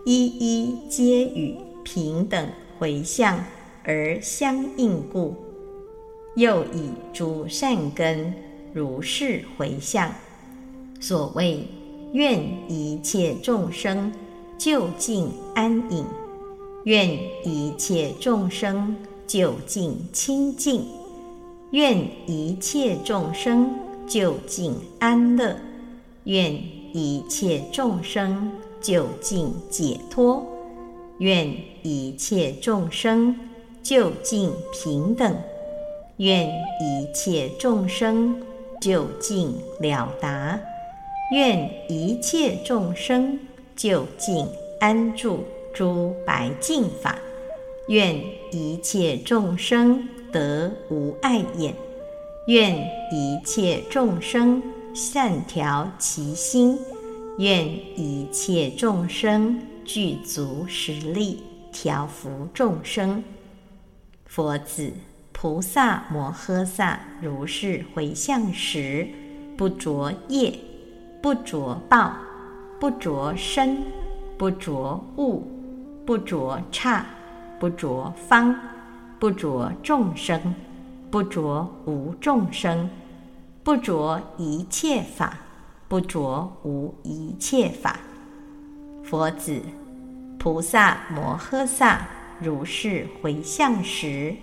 [0.04, 3.44] 一一皆与平等回向
[3.85, 5.37] 而相应故，
[6.35, 8.35] 又以诸善根
[8.73, 10.11] 如是回向。
[11.01, 11.68] 所谓
[12.12, 14.12] 愿一切众生。
[14.57, 16.05] 就近安隐，
[16.85, 17.11] 愿
[17.44, 20.87] 一切众生就近清净，
[21.73, 23.68] 愿一切众生
[24.07, 25.57] 就近安乐，
[26.23, 26.55] 愿
[26.92, 30.47] 一切众生就近解脱，
[31.18, 33.37] 愿一切众生
[33.83, 35.37] 就近平等，
[36.16, 38.42] 愿一切众生
[38.81, 40.59] 就近了达，
[41.33, 43.38] 愿一切众生。
[43.77, 44.46] 就近
[44.79, 45.40] 安住
[45.74, 47.18] 诸白净法，
[47.88, 48.14] 愿
[48.53, 51.74] 一切众生得无碍眼，
[52.46, 52.77] 愿
[53.11, 54.62] 一切众生
[54.94, 56.79] 善调其心，
[57.38, 61.42] 愿一切众生具足实力
[61.73, 63.23] 调伏众生。
[64.26, 64.93] 佛子
[65.32, 69.07] 菩萨摩诃萨如是回向时，
[69.57, 70.59] 不着业，
[71.22, 72.14] 不着报。
[72.80, 73.82] 不着身，
[74.37, 75.47] 不着物，
[76.05, 77.07] 不着刹，
[77.59, 78.55] 不着方，
[79.18, 80.55] 不着众生，
[81.11, 82.91] 不着无众生，
[83.62, 85.39] 不着一切法，
[85.89, 87.99] 不着无一切法。
[89.05, 89.61] 佛子，
[90.38, 92.09] 菩萨摩诃萨
[92.40, 94.34] 如是回向时，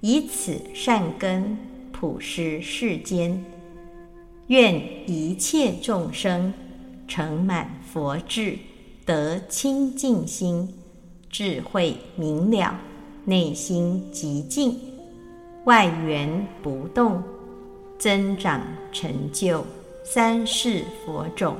[0.00, 1.56] 以此善根
[1.92, 3.44] 普施世间，
[4.48, 4.74] 愿
[5.08, 6.52] 一切众生。
[7.08, 8.56] 成满佛智，
[9.04, 10.72] 得清净心，
[11.28, 12.74] 智慧明了，
[13.26, 14.78] 内心极静，
[15.64, 17.22] 外缘不动，
[17.98, 19.62] 增长成就
[20.02, 21.54] 三世佛种。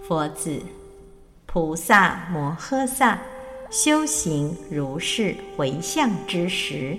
[0.00, 0.60] 佛子，
[1.52, 3.20] 菩萨摩诃萨
[3.70, 6.96] 修行如是回向之时，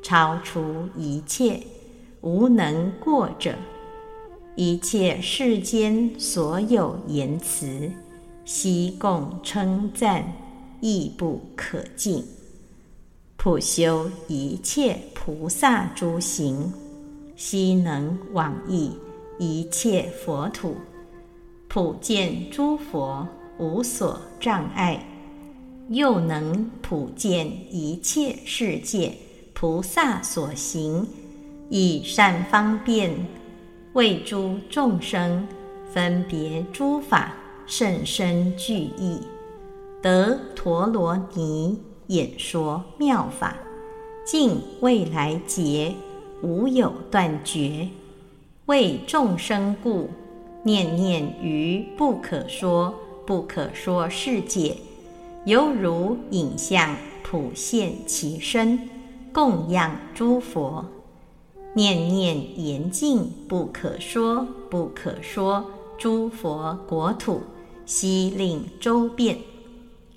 [0.00, 1.60] 超出一切
[2.20, 3.56] 无能过者。
[4.54, 7.90] 一切世间所有言辞，
[8.44, 10.24] 悉共称赞，
[10.80, 12.24] 亦不可尽。
[13.36, 16.72] 普修一切菩萨诸行，
[17.34, 18.92] 悉能往诣
[19.40, 20.76] 一切佛土，
[21.66, 23.26] 普见诸佛
[23.58, 25.06] 无所障碍，
[25.88, 29.12] 又能普见一切世界
[29.52, 31.06] 菩萨所行，
[31.68, 33.10] 以善方便。
[33.92, 35.46] 为诸众生
[35.92, 37.32] 分别诸法
[37.64, 39.20] 甚深具义，
[40.02, 41.78] 得陀罗尼
[42.08, 43.56] 演说妙法，
[44.26, 45.94] 尽未来劫
[46.42, 47.88] 无有断绝。
[48.66, 50.10] 为众生故，
[50.64, 52.92] 念念于不可说
[53.26, 54.76] 不可说世界，
[55.44, 58.88] 犹如影像普现其身，
[59.32, 60.84] 供养诸佛。
[61.74, 65.64] 念念严禁不可说不可说
[65.98, 67.40] 诸佛国土，
[67.84, 69.38] 悉令周遍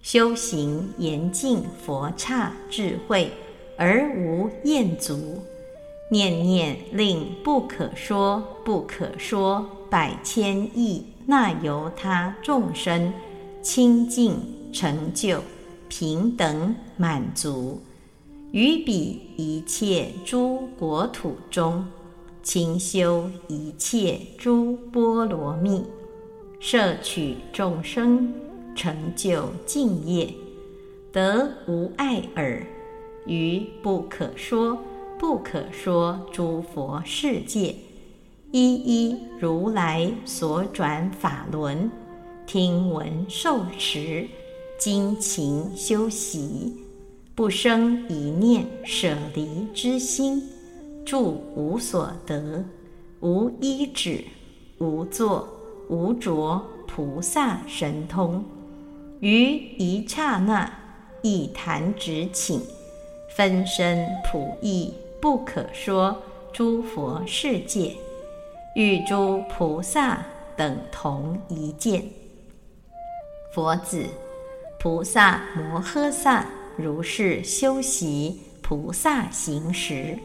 [0.01, 3.31] 修行严禁佛刹智慧
[3.77, 5.41] 而无厌足。
[6.11, 13.13] 念念令不可说不可说百千亿那由他众生
[13.61, 14.39] 清净
[14.71, 15.43] 成就
[15.89, 17.81] 平等满足。
[18.53, 21.85] 于彼一切诸国土中，
[22.41, 25.83] 勤修一切诸波罗蜜，
[26.61, 28.33] 摄取众生，
[28.73, 30.33] 成就净业，
[31.11, 32.65] 得无碍耳。
[33.25, 34.77] 于不可说
[35.19, 37.75] 不可说诸佛世界，
[38.51, 41.91] 一一如来所转法轮，
[42.45, 44.25] 听闻受持，
[44.79, 46.73] 精勤修习。
[47.35, 50.41] 不生一念舍离之心，
[51.05, 52.63] 住无所得，
[53.19, 54.23] 无依止，
[54.77, 55.45] 无作，
[55.89, 58.41] 无着，菩萨神通，
[59.19, 60.71] 于一刹那，
[61.21, 62.61] 一弹指顷，
[63.35, 66.17] 分身普异不可说
[66.53, 67.93] 诸佛世界，
[68.77, 70.23] 与诸菩萨
[70.55, 72.03] 等同一见。
[73.51, 74.05] 佛子，
[74.79, 76.45] 菩萨摩诃萨。
[76.75, 80.19] 如是修习菩萨行时，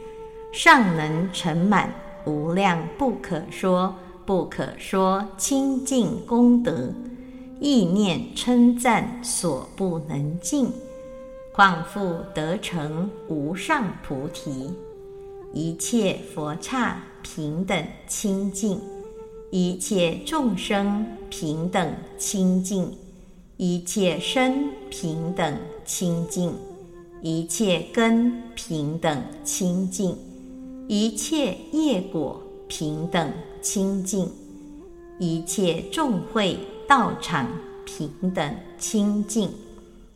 [0.53, 1.95] 尚能成满
[2.27, 3.95] 无量不可说
[4.27, 6.93] 不可说清净功德，
[7.59, 10.71] 意念称赞所不能尽，
[11.55, 14.75] 况复得成无上菩提。
[15.55, 18.81] 一切佛刹平等清净，
[19.51, 22.93] 一切众生平等清净。
[23.59, 26.53] 一切身平等清净，
[27.21, 30.17] 一切根平等清净，
[30.89, 34.29] 一切业果平等清净，
[35.21, 36.59] 一切众会
[36.89, 37.47] 道场
[37.85, 39.49] 平等清净，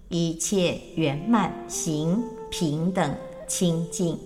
[0.08, 3.14] 一切圆满行平等
[3.46, 4.18] 清净，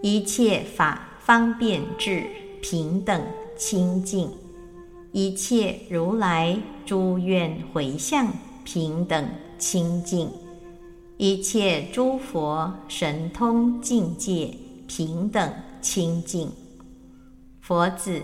[0.00, 2.26] 一切法方便智
[2.60, 3.22] 平等
[3.56, 4.30] 清净。
[5.10, 8.28] 一切如来诸愿回向
[8.62, 10.28] 平等清净，
[11.16, 14.54] 一切诸佛神通境界
[14.86, 15.50] 平等
[15.80, 16.50] 清净。
[17.60, 18.20] 佛子，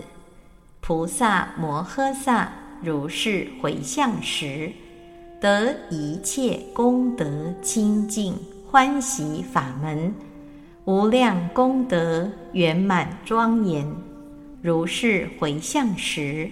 [0.79, 4.71] 菩萨摩诃萨如是回向时，
[5.39, 7.25] 得一切功德
[7.63, 8.35] 清净
[8.69, 10.13] 欢喜法门，
[10.85, 13.87] 无量功德圆满庄严。
[14.61, 16.49] 如是回向时。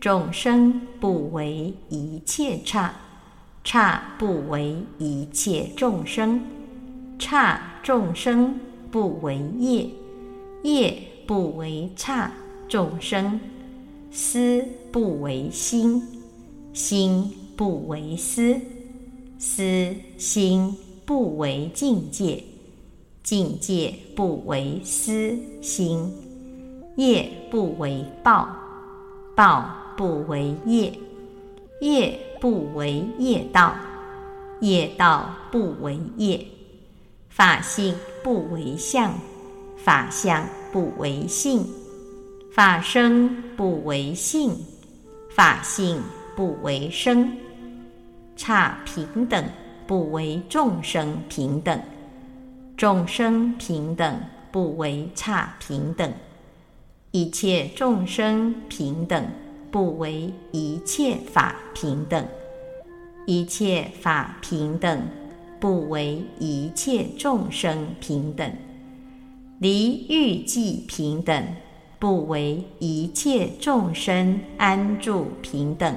[0.00, 2.94] 众生不为一切刹，
[3.64, 6.40] 刹不为一切众生，
[7.18, 8.60] 刹众生
[8.92, 9.88] 不为业，
[10.62, 10.96] 业
[11.26, 12.30] 不为刹
[12.68, 13.40] 众生，
[14.12, 16.00] 思不为心，
[16.72, 18.54] 心不为思，
[19.36, 22.44] 思心不为境界，
[23.28, 26.10] 境界不为私心，
[26.96, 28.48] 业不为报，
[29.36, 29.68] 报。
[29.98, 30.96] 不为业，
[31.80, 33.74] 业不为业道，
[34.60, 36.46] 业道不为业，
[37.28, 39.12] 法性不为相，
[39.76, 41.66] 法相不为性，
[42.52, 44.56] 法生不为性，
[45.28, 46.00] 法性
[46.36, 47.36] 不为生，
[48.36, 49.44] 差平等
[49.84, 51.82] 不为众生平等，
[52.78, 54.20] 众生平等
[54.50, 56.10] 不为差平等，
[57.10, 59.28] 一切众生平等。
[59.70, 62.26] 不为一切法平等，
[63.26, 65.02] 一切法平等，
[65.60, 68.50] 不为一切众生平等，
[69.58, 71.44] 离欲即平等，
[71.98, 75.92] 不为一切众生安住平等；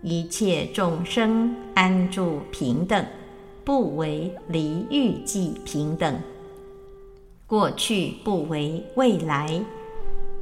[0.00, 3.04] 一切众生安住平等，
[3.68, 6.18] 不为离欲即平等。
[7.46, 9.62] 过去不为未来，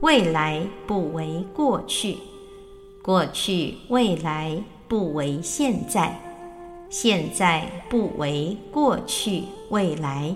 [0.00, 2.18] 未来不为过去，
[3.02, 6.16] 过去未来不为现在。
[6.88, 10.32] 现在不为过去未来，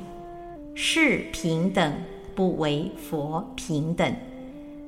[0.74, 1.95] 是平等
[2.34, 4.12] 不为佛平等，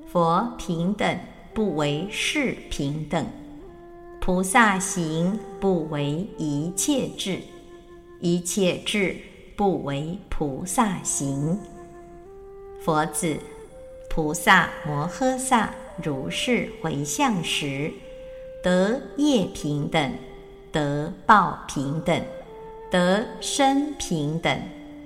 [0.08, 1.16] 佛平等
[1.54, 3.24] 不为是平等，
[4.20, 7.38] 菩萨行不为一切智，
[8.22, 9.16] 一切智
[9.54, 11.60] 不为菩萨行。
[12.82, 13.36] 佛子，
[14.08, 17.92] 菩萨摩诃萨如是回向时，
[18.62, 20.10] 得业平等。
[20.72, 22.18] 得报平等，
[22.90, 24.58] 得生平等，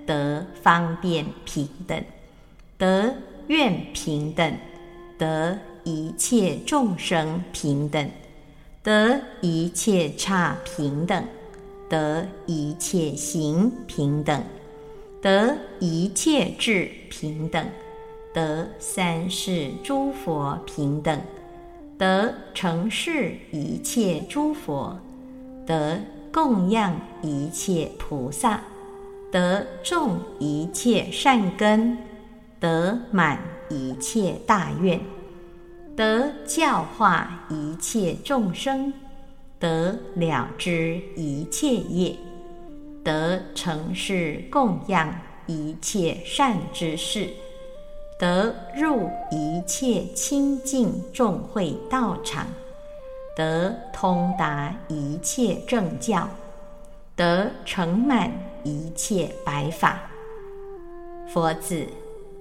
[0.07, 2.05] 得方便平等，
[2.79, 3.13] 得
[3.49, 4.57] 愿平等，
[5.19, 8.09] 得一切众生平等，
[8.85, 11.25] 得一切刹平等，
[11.89, 14.43] 得一切行平等，
[15.21, 17.65] 得一切智平等，
[18.35, 21.21] 得三世诸佛平等，
[21.99, 24.99] 得成事一切诸佛。
[25.67, 25.99] 得
[26.33, 28.61] 供养一切菩萨，
[29.33, 31.99] 得种一切善根，
[32.61, 35.01] 得满一切大愿，
[35.97, 38.93] 得教化一切众生，
[39.67, 42.15] 得了知一切业，
[43.03, 45.13] 得成事供养
[45.47, 47.31] 一切善之事，
[48.17, 52.47] 得入一切清净众会道场。
[53.37, 56.29] 得通达一切正教，
[57.17, 60.01] 得成满一切白法。
[61.27, 61.89] 佛子，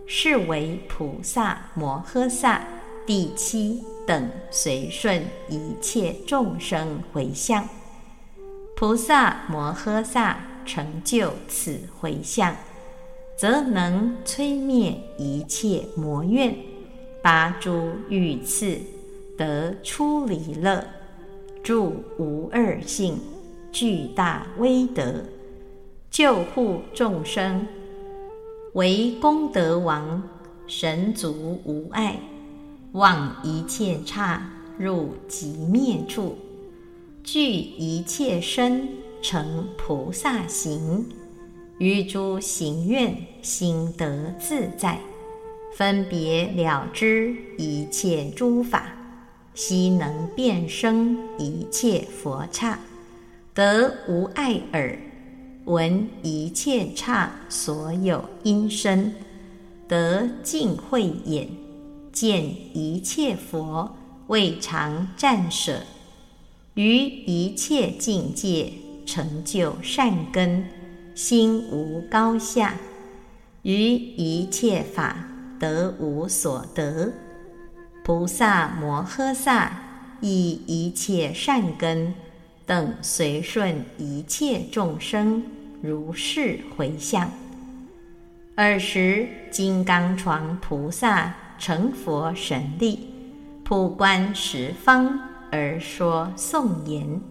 [0.05, 2.61] 是为菩萨摩诃萨
[3.07, 7.67] 第七等随顺一切众生回向。
[8.75, 12.55] 菩萨摩诃萨成就此回向，
[13.37, 16.55] 则能摧灭一切魔怨，
[17.21, 18.79] 拔诸欲刺。
[19.37, 20.81] 得出离乐，
[21.61, 23.19] 住无二性，
[23.69, 25.25] 巨大威德，
[26.09, 27.67] 救护众生，
[28.75, 30.23] 为功德王，
[30.67, 32.17] 神足无碍，
[32.95, 36.37] 望一切刹入极灭处，
[37.25, 38.87] 具一切身
[39.21, 41.05] 成菩萨行，
[41.77, 44.97] 于诸行愿心得自在，
[45.75, 48.93] 分别了知一切诸法。
[49.53, 52.79] 悉能变生一切佛刹，
[53.53, 54.97] 得无碍耳，
[55.65, 59.13] 闻一切刹所有音声，
[59.87, 61.47] 得尽慧眼，
[62.15, 63.93] 见一切佛
[64.27, 65.81] 未尝暂舍，
[66.75, 68.71] 于一切境界
[69.05, 70.65] 成就善根，
[71.13, 72.75] 心无高下，
[73.63, 75.27] 于一切法
[75.59, 77.11] 得无所得。
[78.05, 79.73] 菩萨摩诃萨
[80.21, 82.13] 以一切善根
[82.65, 85.43] 等随顺一切众生，
[85.81, 87.29] 如是回向。
[88.55, 93.09] 尔时，金刚床菩萨成佛神力，
[93.63, 95.19] 普观十方
[95.51, 97.21] 而说颂言：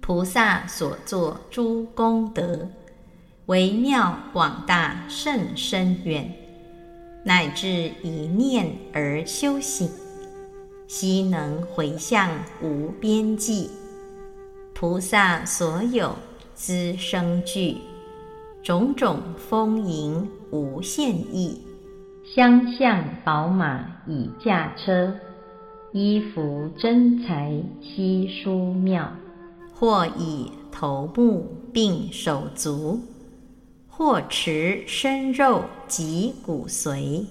[0.00, 2.68] 菩萨所作诸功德，
[3.46, 6.32] 微妙广大甚深远。
[7.24, 9.90] 乃至一念而修行，
[10.86, 12.30] 悉能回向
[12.62, 13.68] 无边际。
[14.72, 16.14] 菩萨所有
[16.54, 17.78] 资生具，
[18.62, 21.65] 种种丰盈无限意。
[22.34, 25.14] 相向宝马以驾车，
[25.92, 29.12] 衣服珍财悉殊妙。
[29.72, 33.00] 或以头目并手足。
[33.88, 37.24] 或持身肉及骨髓，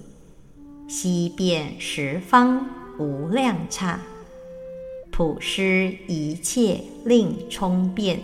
[0.88, 2.66] 悉遍十方
[2.98, 4.00] 无量刹，
[5.12, 8.20] 普施一切令充遍，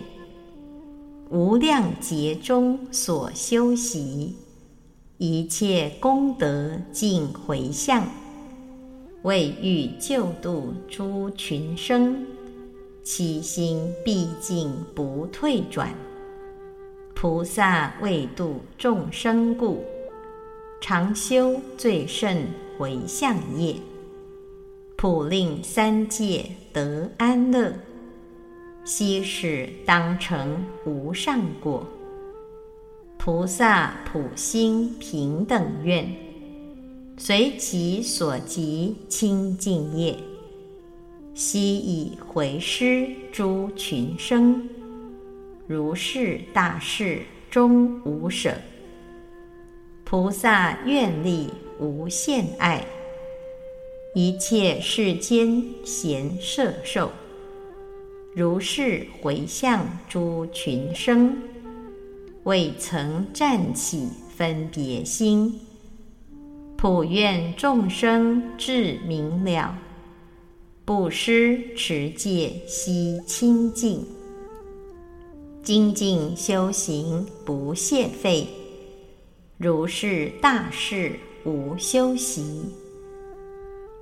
[1.29, 4.35] 无量劫中所修习，
[5.25, 8.05] 一切功德尽回向，
[9.21, 12.25] 为欲救度诸群生，
[13.03, 15.95] 其心毕竟不退转。
[17.13, 19.85] 菩萨为度众生故，
[20.81, 22.45] 常修最胜
[22.77, 23.77] 回向业，
[24.97, 27.73] 普令三界得安乐，
[28.83, 31.87] 悉使当成无上果。
[33.25, 36.13] 菩萨普心平等愿，
[37.15, 40.17] 随其所及清净业，
[41.33, 44.67] 悉以回施诸群生。
[45.67, 48.55] 如是大事终无舍。
[50.03, 51.49] 菩萨愿力
[51.79, 52.85] 无限爱，
[54.13, 57.09] 一切世间贤摄受。
[58.35, 61.37] 如是回向诸群生，
[62.43, 65.59] 未曾暂起分别心。
[66.75, 69.77] 普愿众生至明了，
[70.83, 74.05] 布施持戒悉清净，
[75.61, 78.47] 精进修行不懈废。
[79.57, 82.65] 如是大事无休息，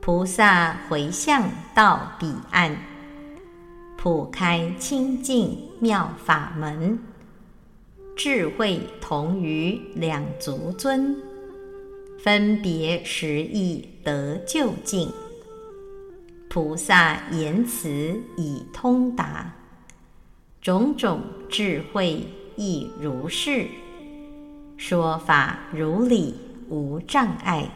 [0.01, 2.75] 菩萨回向到彼岸，
[3.95, 6.97] 普开清净妙法门，
[8.15, 11.15] 智慧同于两足尊。
[12.23, 15.11] 分别时亦得究竟，
[16.49, 17.89] 菩萨言辞
[18.37, 19.51] 已通达，
[20.61, 22.23] 种种智慧
[22.55, 23.65] 亦如是，
[24.77, 26.35] 说法如理
[26.69, 27.67] 无障碍，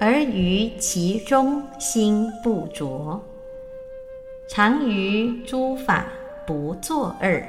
[0.00, 3.22] 而于其中心不着，
[4.50, 6.06] 常于诸法
[6.44, 7.40] 不作二，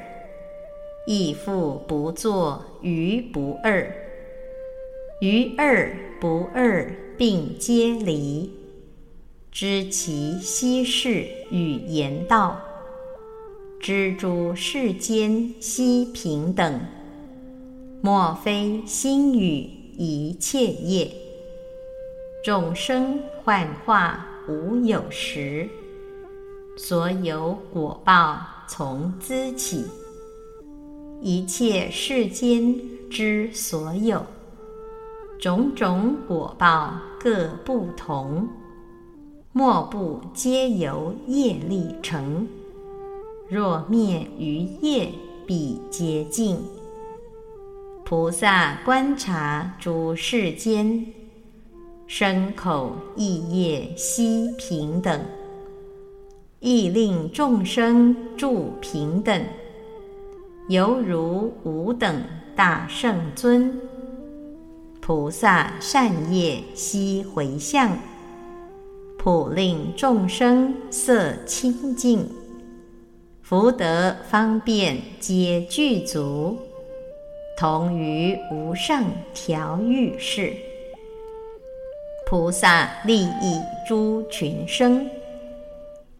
[1.10, 3.92] 亦复不作于不二。
[5.22, 5.92] 于二
[6.22, 8.48] 不二并皆离，
[9.52, 12.62] 知其息事与言道，
[13.80, 16.80] 知诸世间悉平等，
[18.04, 21.12] 莫非心语一切业，
[22.46, 25.68] 众生幻化无有时，
[26.78, 28.38] 所有果报
[28.68, 29.86] 从兹起，
[31.22, 32.76] 一切世间
[33.10, 34.26] 之所有。
[35.40, 38.48] 种种果报各不同，
[39.52, 42.48] 莫不皆由业力成。
[43.48, 45.10] 若灭于业，
[45.48, 46.60] 必皆尽。
[48.04, 51.06] 菩萨观察诸世间，
[52.06, 55.24] 身口意业悉平等，
[56.60, 59.44] 亦令众生住平等，
[60.70, 62.24] 犹如吾等
[62.56, 63.76] 大圣尊。
[65.02, 67.98] 菩萨善业悉回向，
[69.18, 72.30] 普令众生色清净，
[73.42, 76.56] 福德方便皆具足，
[77.58, 80.54] 同于无上调御事。
[82.28, 85.10] 菩萨利益诸群生，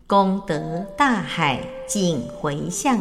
[0.08, 2.98] 功德大海尽回向，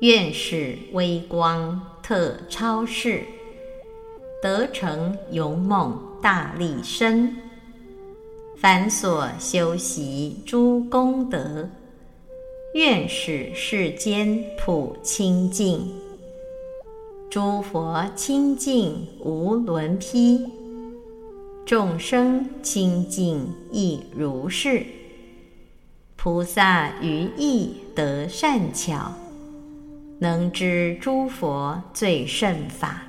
[0.00, 3.22] 愿使微光特超世。
[4.42, 7.34] 得成勇猛大力身，
[8.56, 11.68] 凡所修习诸功德，
[12.74, 15.90] 愿使世间普清净，
[17.30, 20.46] 诸佛清净无伦披，
[21.64, 24.86] 众生清净亦如是。
[26.14, 29.12] 菩萨于意得善巧，
[30.18, 33.02] 能知诸佛最胜法。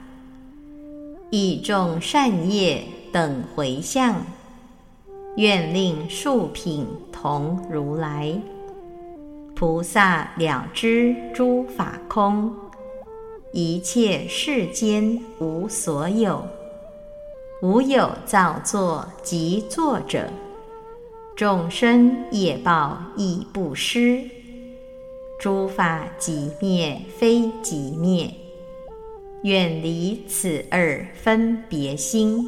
[1.29, 4.15] 以众善业等回向，
[5.35, 8.33] 愿令数品同如来。
[9.55, 12.53] 菩萨了知诸法空，
[13.51, 16.45] 一切世间无所有，
[17.61, 20.29] 无有造作及作者，
[21.35, 24.36] 众生业报亦不失。
[25.39, 28.33] 诸法即灭，非即灭。
[29.43, 32.43] 远离此二分别心，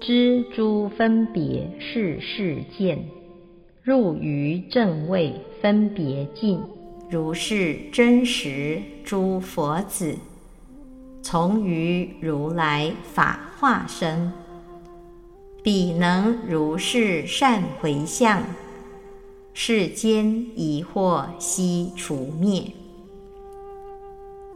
[0.00, 3.04] 知诸分别是事见，
[3.82, 6.62] 入于正位分别境，
[7.10, 10.14] 如是真实诸佛子，
[11.20, 14.32] 从于如来法化身，
[15.64, 18.40] 彼能如是善回向，
[19.60, 22.62] 世间疑惑悉除灭。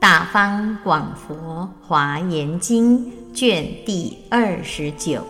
[0.01, 5.27] 大方广佛华严经卷第二十九。